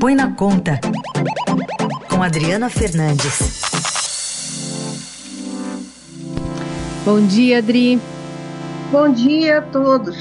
[0.00, 0.80] Põe na Conta,
[2.08, 3.60] com Adriana Fernandes.
[7.04, 8.00] Bom dia, Adri.
[8.90, 10.16] Bom dia a todos.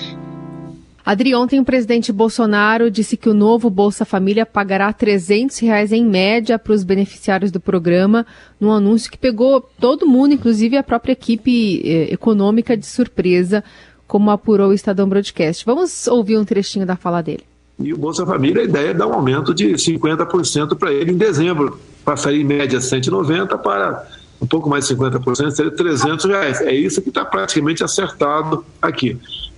[1.05, 6.05] Adri, ontem o presidente Bolsonaro disse que o novo Bolsa Família pagará 300 reais em
[6.05, 8.25] média para os beneficiários do programa,
[8.59, 13.63] num anúncio que pegou todo mundo, inclusive a própria equipe eh, econômica, de surpresa,
[14.05, 15.65] como apurou o Estadão Broadcast.
[15.65, 17.48] Vamos ouvir um trechinho da fala dele.
[17.79, 21.17] E o Bolsa Família, a ideia é dar um aumento de 50% para ele em
[21.17, 21.79] dezembro.
[22.03, 24.05] Passaria em média 190 para
[24.41, 26.61] um pouco mais de 50%, seria 300 reais.
[26.61, 29.17] É isso que está praticamente acertado aqui.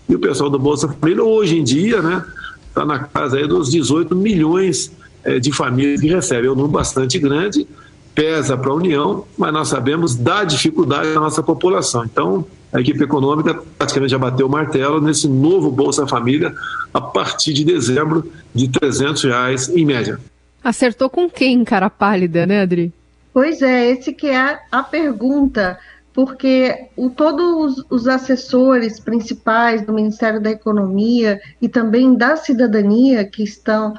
[0.10, 2.24] E o pessoal do Bolsa Família, hoje em dia, né,
[2.68, 4.92] está na casa aí dos 18 milhões
[5.24, 6.48] é, de famílias que recebem.
[6.48, 7.68] É um número bastante grande,
[8.16, 12.04] pesa para a União, mas nós sabemos da dificuldade da nossa população.
[12.04, 16.54] Então, a equipe econômica praticamente já bateu o martelo nesse novo Bolsa Família
[16.94, 20.20] a partir de dezembro de 300 reais em média.
[20.64, 22.94] Acertou com quem, cara pálida, né, Adri?
[23.34, 25.78] Pois é, esse que é a pergunta,
[26.14, 33.26] porque o, todos os, os assessores principais do Ministério da Economia e também da cidadania
[33.26, 33.94] que estão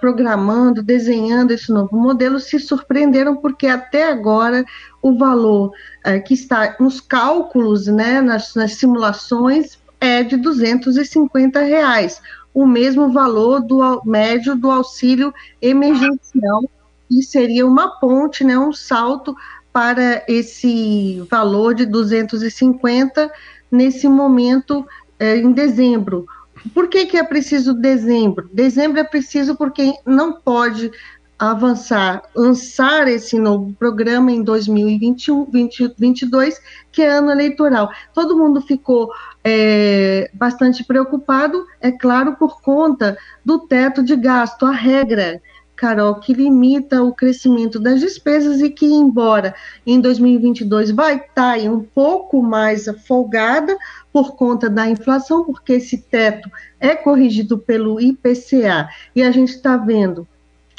[0.00, 4.64] programando, desenhando esse novo modelo, se surpreenderam porque até agora
[5.06, 5.72] o valor
[6.04, 12.20] é, que está nos cálculos, né, nas, nas, simulações, é de 250 reais,
[12.52, 15.32] o mesmo valor do médio do auxílio
[15.62, 16.68] emergencial,
[17.08, 19.36] e seria uma ponte, né, um salto
[19.72, 23.30] para esse valor de 250
[23.70, 24.84] nesse momento
[25.20, 26.26] é, em dezembro.
[26.74, 28.50] Por que, que é preciso dezembro?
[28.52, 30.90] Dezembro é preciso porque não pode
[31.38, 37.90] avançar, lançar esse novo programa em 2021, 2022, que é ano eleitoral.
[38.14, 39.10] Todo mundo ficou
[39.44, 45.40] é, bastante preocupado, é claro, por conta do teto de gasto, a regra
[45.76, 49.54] Carol, que limita o crescimento das despesas e que, embora
[49.86, 53.76] em 2022 vai estar tá um pouco mais folgada
[54.10, 59.76] por conta da inflação, porque esse teto é corrigido pelo IPCA e a gente está
[59.76, 60.26] vendo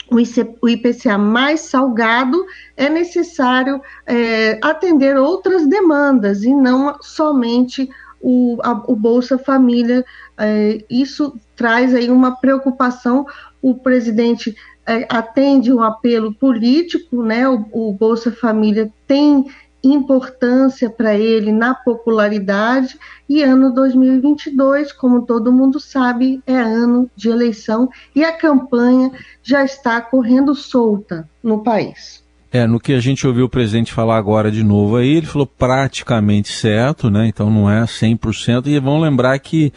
[0.10, 2.46] o IPCA mais salgado,
[2.76, 7.90] é necessário é, atender outras demandas e não somente
[8.22, 10.06] o, a, o Bolsa Família.
[10.38, 13.26] É, isso traz aí uma preocupação.
[13.62, 17.48] O presidente é, atende um apelo político, né?
[17.48, 19.46] O, o Bolsa Família tem
[19.94, 22.98] importância para ele na popularidade
[23.30, 29.12] e ano 2022, como todo mundo sabe, é ano de eleição e a campanha
[29.44, 32.26] já está correndo solta no país.
[32.52, 35.46] É, no que a gente ouviu o presidente falar agora de novo aí, ele falou
[35.46, 37.28] praticamente certo, né?
[37.28, 38.68] Então não é 100%.
[38.68, 39.74] E vamos lembrar que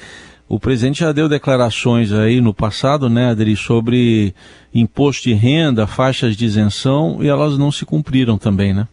[0.49, 4.35] o presidente já deu declarações aí no passado, né, Adri, sobre
[4.75, 8.89] imposto de renda, faixas de isenção, e elas não se cumpriram também, né?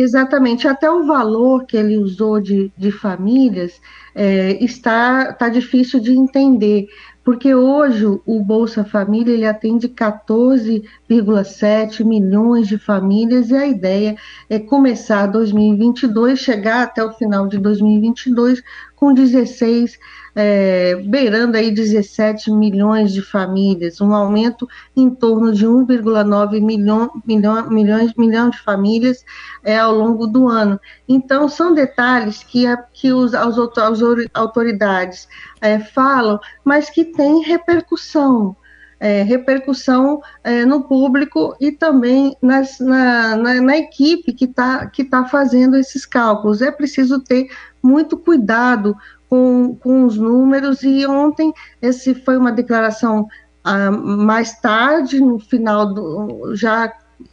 [0.00, 3.80] Exatamente, até o valor que ele usou de, de famílias
[4.14, 6.86] é, está, está difícil de entender,
[7.24, 14.14] porque hoje o Bolsa Família ele atende 14,7 milhões de famílias e a ideia
[14.48, 18.62] é começar 2022, chegar até o final de 2022
[18.94, 19.98] com 16
[20.40, 27.68] é, beirando aí 17 milhões de famílias, um aumento em torno de 1,9 milhão, milhão,
[27.68, 29.24] milhões milhão de famílias
[29.64, 30.78] é, ao longo do ano.
[31.08, 34.00] Então, são detalhes que, a, que os, as, as
[34.32, 35.28] autoridades
[35.60, 38.54] é, falam, mas que têm repercussão.
[39.00, 45.04] É, repercussão é, no público e também nas, na, na, na, equipe que está que
[45.04, 46.60] tá fazendo esses cálculos.
[46.60, 47.48] É preciso ter
[47.80, 48.96] muito cuidado
[49.28, 51.52] com, com os números, e ontem
[51.82, 53.26] esse foi uma declaração
[53.64, 56.54] ah, mais tarde, no final do.
[56.54, 56.92] já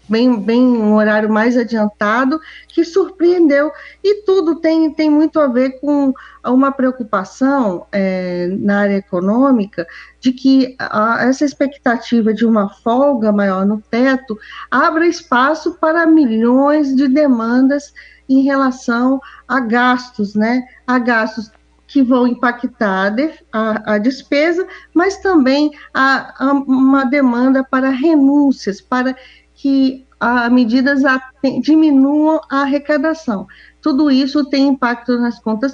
[0.09, 3.72] bem, bem um horário mais adiantado, que surpreendeu.
[4.03, 6.13] E tudo tem, tem muito a ver com
[6.45, 9.88] uma preocupação é, na área econômica
[10.19, 14.37] de que a, essa expectativa de uma folga maior no teto
[14.69, 17.93] abra espaço para milhões de demandas
[18.28, 20.64] em relação a gastos, né?
[20.87, 21.52] A gastos
[21.87, 23.16] que vão impactar
[23.52, 29.16] a, a despesa, mas também a, a, uma demanda para renúncias, para
[29.53, 31.02] que a, medidas
[31.61, 33.47] diminuam a arrecadação.
[33.82, 35.73] Tudo isso tem impacto nas contas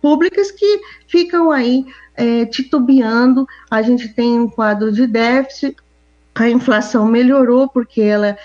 [0.00, 1.86] públicas que ficam aí
[2.16, 3.46] é, titubeando.
[3.70, 5.76] A gente tem um quadro de déficit,
[6.34, 8.36] a inflação melhorou porque ela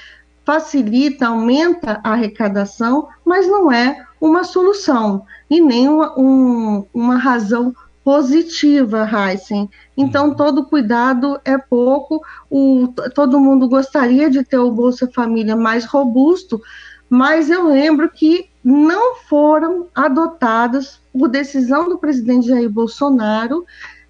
[0.45, 7.73] facilita, aumenta a arrecadação, mas não é uma solução e nem uma, um, uma razão
[8.03, 12.21] positiva, Heisen, Então, todo cuidado é pouco.
[12.49, 16.61] O, todo mundo gostaria de ter o Bolsa Família mais robusto,
[17.09, 23.65] mas eu lembro que não foram adotadas, por decisão do presidente Jair Bolsonaro,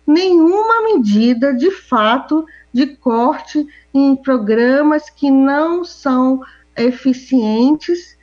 [0.06, 6.42] nenhuma medida de fato de corte em programas que não são
[6.76, 8.17] eficientes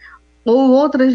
[0.44, 1.14] ou outras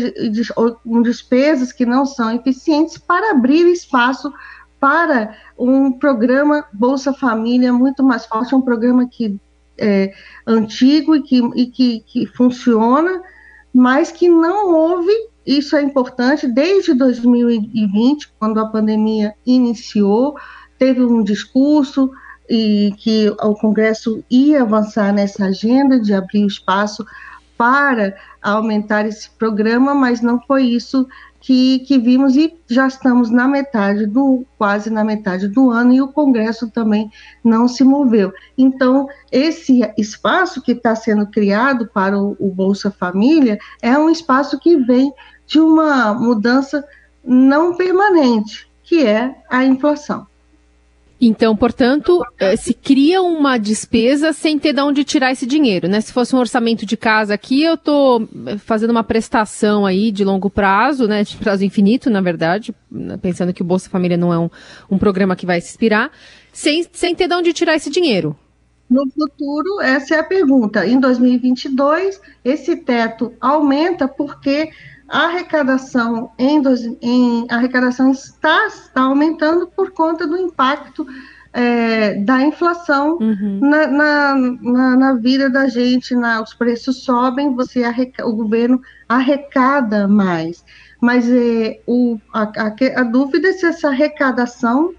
[0.55, 4.33] ou despesas que não são eficientes para abrir espaço
[4.79, 9.39] para um programa Bolsa Família muito mais forte, um programa que
[9.77, 10.13] é
[10.45, 13.21] antigo e que, e que, que funciona,
[13.73, 15.11] mas que não houve,
[15.45, 20.35] isso é importante, desde 2020, quando a pandemia iniciou,
[20.77, 22.11] teve um discurso
[22.49, 27.05] e que o Congresso ia avançar nessa agenda de abrir espaço
[27.57, 31.07] para aumentar esse programa, mas não foi isso
[31.39, 36.01] que, que vimos e já estamos na metade do, quase na metade do ano, e
[36.01, 37.09] o Congresso também
[37.43, 38.33] não se moveu.
[38.57, 44.59] Então, esse espaço que está sendo criado para o, o Bolsa Família é um espaço
[44.59, 45.13] que vem
[45.47, 46.85] de uma mudança
[47.23, 50.27] não permanente, que é a inflação.
[51.21, 55.99] Então, portanto, eh, se cria uma despesa sem ter de onde tirar esse dinheiro, né?
[55.99, 60.23] Se fosse um orçamento de casa aqui, eu estou eh, fazendo uma prestação aí de
[60.23, 61.23] longo prazo, né?
[61.23, 63.17] De prazo infinito, na verdade, né?
[63.17, 64.49] pensando que o Bolsa Família não é um,
[64.89, 66.09] um programa que vai se expirar,
[66.53, 68.33] sem, sem ter de onde tirar esse dinheiro.
[68.89, 70.87] No futuro, essa é a pergunta.
[70.87, 74.69] Em 2022, esse teto aumenta porque
[75.09, 76.61] a arrecadação em,
[77.01, 79.67] em arrecadação está, está, aumentando
[79.99, 81.05] conta do impacto
[81.51, 83.59] é, da inflação uhum.
[83.61, 88.81] na, na, na, na, vida da gente, na, os preços sobem, você arreca, o governo
[89.09, 90.63] arrecada mais.
[91.01, 94.93] Mas é, o, a, a, a dúvida é se essa arrecadação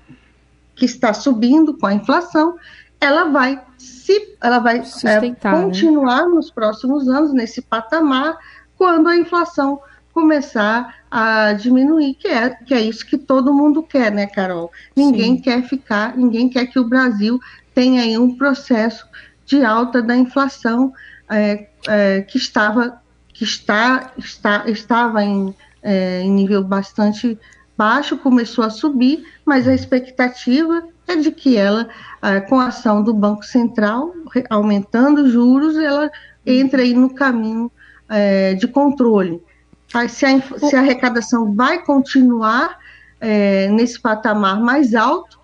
[0.77, 2.59] que está subindo com a inflação,
[3.01, 5.37] ela vai se ela vai é, né?
[5.41, 6.35] continuar né?
[6.35, 8.37] nos próximos anos nesse patamar
[8.77, 9.81] quando a inflação
[10.13, 14.71] começar a diminuir, que é, que é isso que todo mundo quer, né, Carol?
[14.95, 15.43] Ninguém Sim.
[15.43, 17.41] quer ficar, ninguém quer que o Brasil
[17.75, 19.07] tenha aí um processo
[19.45, 20.93] de alta da inflação
[21.29, 23.01] é, é, que estava
[23.33, 27.39] que está, está estava em, é, em nível bastante
[27.77, 31.89] baixo, começou a subir, mas a expectativa é de que ela,
[32.21, 34.13] é, com a ação do Banco Central,
[34.51, 36.11] aumentando os juros, ela
[36.45, 37.73] entre aí no caminho
[38.09, 39.43] é, de controle
[40.09, 42.79] se a, se a arrecadação vai continuar
[43.21, 45.39] é, nesse patamar mais alto,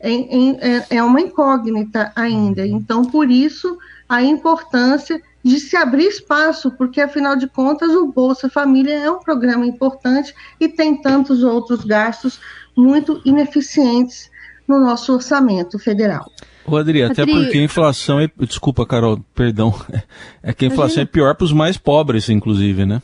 [0.00, 2.66] é, é uma incógnita ainda.
[2.66, 3.78] Então, por isso,
[4.08, 9.18] a importância de se abrir espaço, porque afinal de contas o Bolsa Família é um
[9.18, 12.40] programa importante e tem tantos outros gastos
[12.76, 14.30] muito ineficientes
[14.66, 16.30] no nosso orçamento federal.
[16.64, 17.34] Ô, Adri, até Adri...
[17.34, 18.30] porque a inflação é.
[18.38, 19.74] Desculpa, Carol, perdão.
[20.44, 21.10] É que a inflação Adri...
[21.10, 23.00] é pior para os mais pobres, inclusive, né?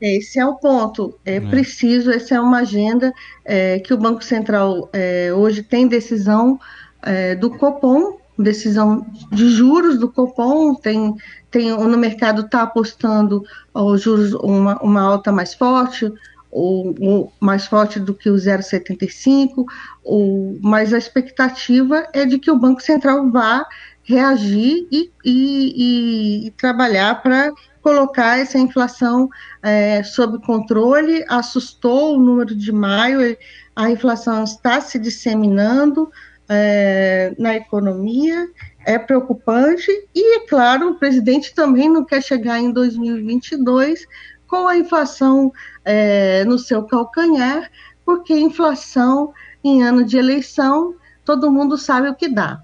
[0.00, 1.18] Esse é o ponto.
[1.24, 1.40] É, é.
[1.40, 3.12] preciso, essa é uma agenda
[3.44, 6.58] é, que o Banco Central é, hoje tem decisão
[7.02, 11.14] é, do Copom, decisão de juros do Copom, tem,
[11.50, 13.44] tem no mercado está apostando
[13.74, 16.10] os juros uma, uma alta mais forte,
[16.50, 19.64] ou, ou, mais forte do que o 0,75,
[20.02, 23.66] ou, mas a expectativa é de que o Banco Central vá
[24.02, 29.28] reagir e, e, e, e trabalhar para colocar essa inflação
[29.62, 33.36] é, sob controle, assustou o número de maio,
[33.74, 36.10] a inflação está se disseminando
[36.48, 38.48] é, na economia,
[38.84, 44.06] é preocupante, e é claro, o presidente também não quer chegar em 2022
[44.46, 45.52] com a inflação
[45.84, 47.70] é, no seu calcanhar,
[48.04, 49.32] porque inflação
[49.62, 50.94] em ano de eleição,
[51.24, 52.62] todo mundo sabe o que dá.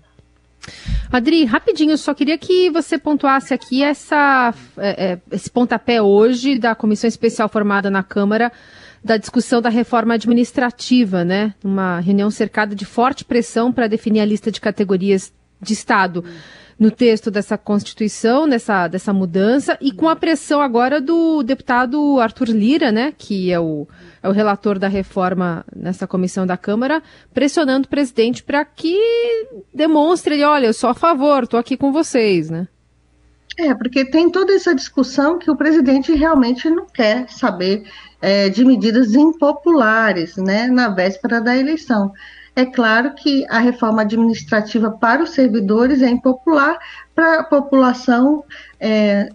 [1.11, 6.75] Adri, rapidinho, só queria que você pontuasse aqui essa, é, é, esse pontapé hoje da
[6.75, 8.53] comissão especial formada na Câmara
[9.05, 11.55] da discussão da reforma administrativa, né?
[11.63, 15.33] Uma reunião cercada de forte pressão para definir a lista de categorias
[15.63, 16.25] de Estado.
[16.27, 22.21] Hum no texto dessa Constituição, dessa, dessa mudança, e com a pressão agora do deputado
[22.21, 23.89] Arthur Lira, né, que é o,
[24.23, 27.03] é o relator da reforma nessa comissão da Câmara,
[27.33, 28.99] pressionando o presidente para que
[29.73, 32.69] demonstre, olha, eu sou a favor, estou aqui com vocês, né?
[33.59, 37.85] É, porque tem toda essa discussão que o presidente realmente não quer saber
[38.21, 42.13] é, de medidas impopulares, né, na véspera da eleição.
[42.57, 46.79] É claro que a reforma administrativa para os servidores é impopular,
[47.15, 48.43] para a população,
[48.81, 49.29] é,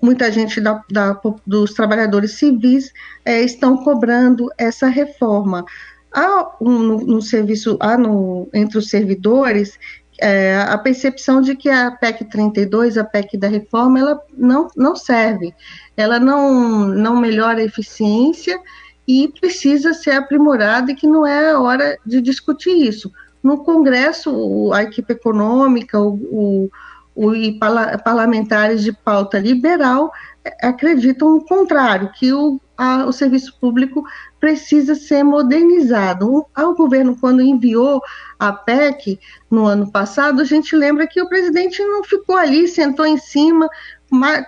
[0.00, 2.92] muita gente da, da, dos trabalhadores civis
[3.24, 5.64] é, estão cobrando essa reforma.
[6.12, 9.78] há um, no, no serviço, há no, entre os servidores
[10.20, 14.94] é, a percepção de que a PEC 32, a PEC da reforma, ela não, não
[14.94, 15.52] serve,
[15.96, 18.60] ela não, não melhora a eficiência
[19.06, 23.12] e precisa ser aprimorada e que não é hora de discutir isso.
[23.42, 26.70] No Congresso, a equipe econômica, o, o,
[27.14, 27.58] o e
[28.02, 30.10] parlamentares de pauta liberal
[30.42, 34.02] é, acreditam o contrário, que o, a, o serviço público
[34.40, 36.26] precisa ser modernizado.
[36.30, 38.00] O, o governo, quando enviou
[38.38, 39.20] a PEC
[39.50, 43.68] no ano passado, a gente lembra que o presidente não ficou ali, sentou em cima,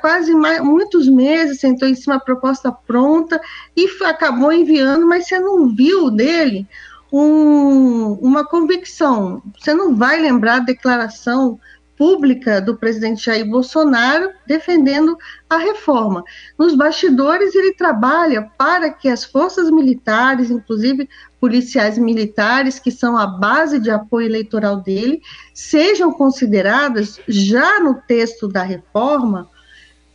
[0.00, 3.40] quase mais, muitos meses, sentou em cima a proposta pronta
[3.76, 6.66] e acabou enviando, mas você não viu dele
[7.12, 9.42] um, uma convicção.
[9.58, 11.58] Você não vai lembrar a declaração
[11.96, 15.16] pública do presidente Jair Bolsonaro defendendo
[15.48, 16.22] a reforma.
[16.58, 21.08] Nos bastidores, ele trabalha para que as forças militares, inclusive
[21.40, 25.20] policiais militares, que são a base de apoio eleitoral dele,
[25.54, 29.48] sejam consideradas, já no texto da reforma,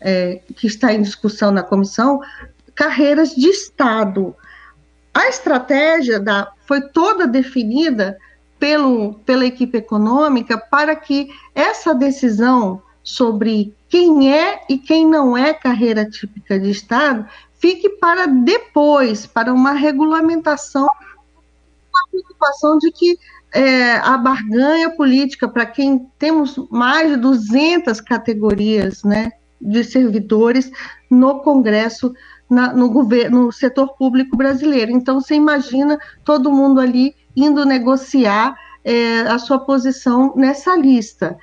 [0.02, 2.20] é, que está em discussão na comissão,
[2.74, 4.36] carreiras de Estado.
[5.14, 8.18] A estratégia da, foi toda definida
[8.60, 15.54] pelo, pela equipe econômica para que essa decisão sobre quem é e quem não é
[15.54, 17.26] carreira típica de Estado
[17.60, 23.18] fique para depois, para uma regulamentação, uma preocupação de que
[23.54, 29.32] é, a barganha política, para quem temos mais de 200 categorias né,
[29.62, 30.72] de servidores
[31.10, 32.14] no Congresso
[32.52, 34.92] na, no governo, no setor público brasileiro.
[34.92, 41.38] Então, você imagina todo mundo ali indo negociar é, a sua posição nessa lista.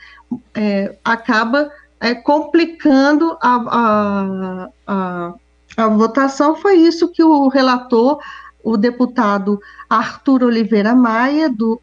[0.54, 5.34] É, acaba é, complicando a, a, a,
[5.78, 6.56] a votação.
[6.56, 8.18] Foi isso que o relator,
[8.62, 9.58] o deputado
[9.88, 11.80] Arthur Oliveira Maia, do,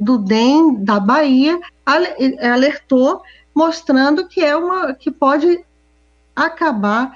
[0.00, 1.60] do DEM da Bahia,
[2.40, 3.22] alertou,
[3.54, 5.64] mostrando que é uma que pode
[6.34, 7.12] acabar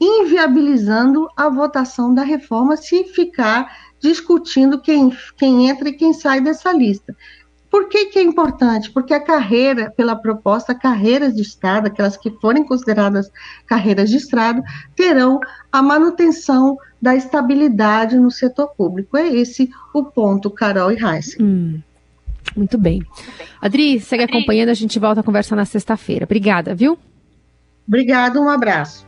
[0.00, 6.72] inviabilizando a votação da reforma se ficar discutindo quem, quem entra e quem sai dessa
[6.72, 7.14] lista.
[7.70, 8.90] Por que, que é importante?
[8.90, 13.30] Porque a carreira, pela proposta, carreiras de Estado, aquelas que forem consideradas
[13.66, 14.62] carreiras de Estado,
[14.96, 15.38] terão
[15.70, 19.16] a manutenção da estabilidade no setor público.
[19.16, 21.36] É esse o ponto, Carol e Raíssa.
[21.42, 21.80] Hum,
[22.56, 23.02] muito bem.
[23.60, 24.38] Adri, segue Adri.
[24.38, 26.24] acompanhando, a gente volta a conversar na sexta-feira.
[26.24, 26.98] Obrigada, viu?
[27.88, 29.07] Obrigada, um abraço.